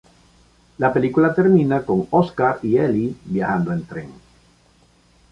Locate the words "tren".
3.85-4.09